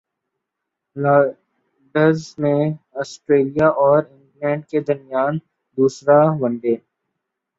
[0.95, 2.61] Lords میں
[3.01, 5.33] Australia اور England کے درمیان
[5.77, 6.73] دوسرا ون ڈے